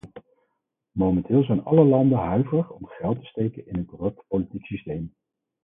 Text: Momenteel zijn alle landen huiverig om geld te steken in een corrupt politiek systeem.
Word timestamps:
Momenteel 0.95 1.43
zijn 1.43 1.63
alle 1.63 1.83
landen 1.83 2.17
huiverig 2.17 2.69
om 2.69 2.85
geld 2.85 3.19
te 3.19 3.25
steken 3.25 3.67
in 3.67 3.75
een 3.75 3.85
corrupt 3.85 4.23
politiek 4.27 4.65
systeem. 4.65 5.13